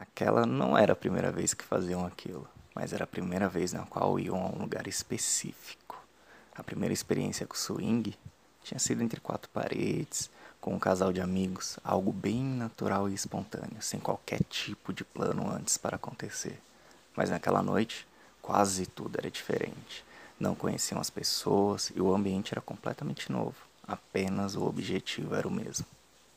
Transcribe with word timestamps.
Aquela 0.00 0.46
não 0.46 0.78
era 0.78 0.94
a 0.94 0.96
primeira 0.96 1.30
vez 1.30 1.52
que 1.52 1.62
faziam 1.62 2.06
aquilo, 2.06 2.48
mas 2.74 2.94
era 2.94 3.04
a 3.04 3.06
primeira 3.06 3.50
vez 3.50 3.74
na 3.74 3.84
qual 3.84 4.18
iam 4.18 4.42
a 4.42 4.46
um 4.46 4.62
lugar 4.62 4.86
específico. 4.86 6.02
A 6.54 6.62
primeira 6.62 6.94
experiência 6.94 7.46
com 7.46 7.54
swing 7.54 8.16
tinha 8.64 8.78
sido 8.78 9.02
entre 9.02 9.20
quatro 9.20 9.50
paredes, 9.50 10.30
com 10.58 10.74
um 10.74 10.78
casal 10.78 11.12
de 11.12 11.20
amigos, 11.20 11.78
algo 11.84 12.10
bem 12.10 12.42
natural 12.42 13.10
e 13.10 13.14
espontâneo, 13.14 13.76
sem 13.82 14.00
qualquer 14.00 14.42
tipo 14.44 14.90
de 14.90 15.04
plano 15.04 15.54
antes 15.54 15.76
para 15.76 15.96
acontecer. 15.96 16.58
Mas 17.14 17.28
naquela 17.28 17.62
noite, 17.62 18.08
quase 18.40 18.86
tudo 18.86 19.18
era 19.18 19.30
diferente. 19.30 20.02
Não 20.38 20.54
conheciam 20.54 20.98
as 20.98 21.10
pessoas 21.10 21.92
e 21.94 22.00
o 22.00 22.14
ambiente 22.14 22.54
era 22.54 22.62
completamente 22.62 23.30
novo. 23.30 23.56
Apenas 23.86 24.56
o 24.56 24.64
objetivo 24.64 25.34
era 25.34 25.46
o 25.46 25.50
mesmo: 25.50 25.84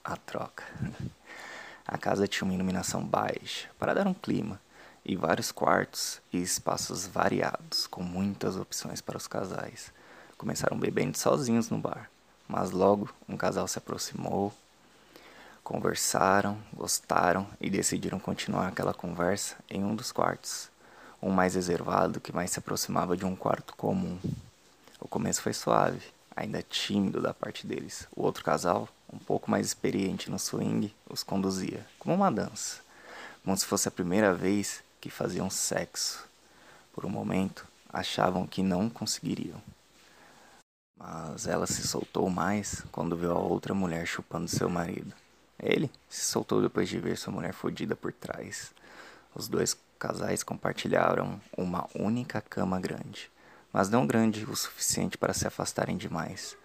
a 0.03 0.17
troca. 0.17 0.65
A 1.85 1.97
casa 1.97 2.27
tinha 2.27 2.45
uma 2.45 2.53
iluminação 2.53 3.03
baixa 3.03 3.69
para 3.77 3.93
dar 3.93 4.07
um 4.07 4.13
clima 4.13 4.59
e 5.05 5.17
vários 5.17 5.51
quartos 5.51 6.21
e 6.31 6.41
espaços 6.41 7.05
variados, 7.05 7.87
com 7.87 8.01
muitas 8.01 8.55
opções 8.55 9.01
para 9.01 9.17
os 9.17 9.27
casais. 9.27 9.91
Começaram 10.37 10.79
bebendo 10.79 11.17
sozinhos 11.17 11.69
no 11.69 11.77
bar, 11.77 12.09
mas 12.47 12.71
logo 12.71 13.13
um 13.27 13.35
casal 13.35 13.67
se 13.67 13.77
aproximou, 13.77 14.53
conversaram, 15.61 16.57
gostaram 16.73 17.47
e 17.59 17.69
decidiram 17.69 18.19
continuar 18.19 18.67
aquela 18.69 18.93
conversa 18.93 19.55
em 19.69 19.83
um 19.83 19.93
dos 19.93 20.11
quartos, 20.11 20.69
um 21.21 21.31
mais 21.31 21.55
reservado 21.55 22.21
que 22.21 22.33
mais 22.33 22.51
se 22.51 22.59
aproximava 22.59 23.17
de 23.17 23.25
um 23.25 23.35
quarto 23.35 23.75
comum. 23.75 24.17
O 24.99 25.07
começo 25.07 25.41
foi 25.41 25.53
suave, 25.53 26.01
ainda 26.35 26.61
tímido 26.61 27.21
da 27.21 27.33
parte 27.33 27.65
deles. 27.65 28.07
O 28.15 28.23
outro 28.23 28.43
casal, 28.43 28.89
um 29.11 29.17
pouco 29.17 29.49
mais 29.49 29.67
experiente 29.67 30.29
no 30.29 30.39
swing, 30.39 30.93
os 31.09 31.23
conduzia, 31.23 31.85
como 31.99 32.15
uma 32.15 32.31
dança, 32.31 32.81
como 33.43 33.55
se 33.57 33.65
fosse 33.65 33.87
a 33.87 33.91
primeira 33.91 34.33
vez 34.33 34.83
que 34.99 35.09
faziam 35.09 35.49
sexo. 35.49 36.27
Por 36.93 37.05
um 37.05 37.09
momento, 37.09 37.67
achavam 37.91 38.47
que 38.47 38.63
não 38.63 38.89
conseguiriam. 38.89 39.61
Mas 40.97 41.47
ela 41.47 41.67
se 41.67 41.87
soltou 41.87 42.29
mais 42.29 42.83
quando 42.91 43.17
viu 43.17 43.31
a 43.31 43.39
outra 43.39 43.73
mulher 43.73 44.05
chupando 44.05 44.47
seu 44.47 44.69
marido. 44.69 45.13
Ele 45.59 45.91
se 46.09 46.25
soltou 46.25 46.61
depois 46.61 46.89
de 46.89 46.99
ver 46.99 47.17
sua 47.17 47.33
mulher 47.33 47.53
fodida 47.53 47.95
por 47.95 48.11
trás. 48.11 48.71
Os 49.35 49.47
dois 49.47 49.77
casais 49.97 50.43
compartilharam 50.43 51.39
uma 51.57 51.87
única 51.95 52.41
cama 52.41 52.79
grande, 52.79 53.31
mas 53.73 53.89
não 53.89 54.05
grande 54.05 54.45
o 54.45 54.55
suficiente 54.55 55.17
para 55.17 55.33
se 55.33 55.47
afastarem 55.47 55.97
demais. 55.97 56.55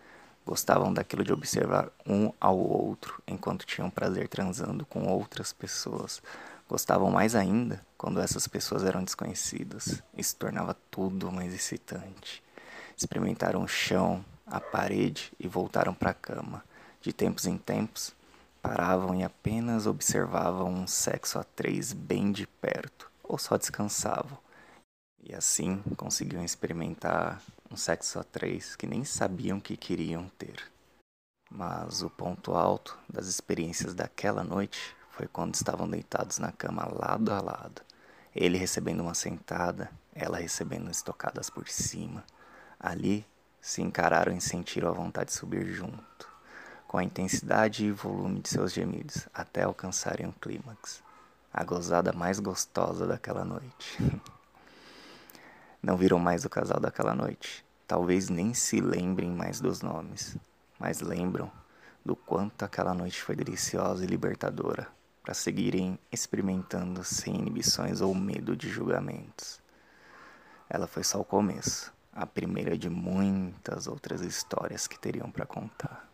Gostavam 0.45 0.93
daquilo 0.93 1.25
de 1.25 1.33
observar 1.33 1.91
um 2.07 2.31
ao 2.39 2.59
outro 2.59 3.23
enquanto 3.27 3.67
tinham 3.67 3.91
prazer 3.91 4.29
transando 4.29 4.85
com 4.85 5.07
outras 5.07 5.53
pessoas. 5.53 6.23
Gostavam 6.69 7.11
mais 7.11 7.35
ainda 7.35 7.85
quando 7.97 8.21
essas 8.21 8.47
pessoas 8.47 8.85
eram 8.85 9.03
desconhecidas. 9.03 10.03
Isso 10.17 10.37
tornava 10.37 10.77
tudo 10.91 11.33
mais 11.33 11.55
excitante. 11.55 12.43
Experimentaram 12.95 13.63
o 13.63 13.69
chão, 13.69 14.23
a 14.47 14.61
parede 14.61 15.33
e 15.41 15.49
voltaram 15.49 15.95
para 15.95 16.11
a 16.11 16.15
cama. 16.15 16.63
De 17.01 17.13
tempos 17.13 17.47
em 17.47 17.57
tempos, 17.57 18.15
paravam 18.61 19.15
e 19.15 19.23
apenas 19.25 19.87
observavam 19.87 20.71
um 20.73 20.87
sexo 20.87 21.39
a 21.39 21.45
três 21.45 21.93
bem 21.93 22.33
de 22.33 22.47
perto, 22.47 23.11
ou 23.23 23.39
só 23.39 23.57
descansavam. 23.57 24.37
E 25.21 25.35
assim 25.35 25.83
conseguiam 25.97 26.45
experimentar 26.45 27.43
um 27.71 27.77
sexo 27.77 28.19
a 28.19 28.25
três 28.25 28.77
que 28.77 28.87
nem 28.87 29.05
sabiam 29.05 29.61
que 29.61 29.77
queriam 29.77 30.29
ter. 30.39 30.63
Mas 31.51 32.03
o 32.03 32.11
ponto 32.11 32.55
alto 32.55 32.99
das 33.09 33.27
experiências 33.27 33.95
daquela 33.95 34.45
noite 34.45 34.97
foi 35.11 35.27
quando 35.27 35.55
estavam 35.55 35.89
deitados 35.89 36.39
na 36.39 36.53
cama 36.53 36.87
lado 36.87 37.33
a 37.33 37.41
lado, 37.41 37.83
ele 38.35 38.57
recebendo 38.57 39.01
uma 39.01 39.15
sentada, 39.15 39.91
ela 40.15 40.39
recebendo 40.39 40.91
estocadas 40.91 41.51
por 41.51 41.69
cima. 41.69 42.23
Ali 42.79 43.27
se 43.61 43.83
encararam 43.83 44.33
e 44.33 44.41
sentiram 44.41 44.89
a 44.89 44.93
vontade 44.93 45.31
de 45.31 45.37
subir 45.37 45.67
junto, 45.67 46.29
com 46.87 46.99
a 46.99 47.05
intensidade 47.05 47.85
e 47.85 47.91
volume 47.91 48.41
de 48.41 48.49
seus 48.49 48.73
gemidos, 48.73 49.29
até 49.35 49.65
alcançarem 49.65 50.27
o 50.27 50.33
clímax, 50.33 51.03
a 51.53 51.65
gozada 51.65 52.13
mais 52.13 52.39
gostosa 52.39 53.07
daquela 53.07 53.45
noite. 53.45 53.99
Não 55.83 55.97
viram 55.97 56.19
mais 56.19 56.45
o 56.45 56.51
casal 56.51 56.81
daquela 56.81 57.15
noite. 57.15 57.65
Talvez 57.87 58.29
nem 58.29 58.53
se 58.55 58.81
lembrem 58.81 59.31
mais 59.31 59.61
dos 59.61 59.81
nomes, 59.81 60.37
mas 60.79 61.01
lembram 61.01 61.51
do 62.05 62.15
quanto 62.15 62.65
aquela 62.65 62.95
noite 62.95 63.23
foi 63.23 63.37
deliciosa 63.37 64.05
e 64.05 64.07
libertadora 64.07 64.89
para 65.23 65.35
seguirem 65.35 65.99
experimentando 66.11 67.05
sem 67.05 67.35
inibições 67.35 68.01
ou 68.01 68.15
medo 68.15 68.57
de 68.57 68.69
julgamentos. 68.69 69.61
Ela 70.69 70.87
foi 70.87 71.05
só 71.05 71.21
o 71.21 71.25
começo 71.25 71.93
a 72.19 72.27
primeira 72.27 72.77
de 72.77 72.91
muitas 72.91 73.87
outras 73.87 74.23
histórias 74.23 74.89
que 74.89 74.99
teriam 74.99 75.31
para 75.31 75.47
contar. 75.47 76.08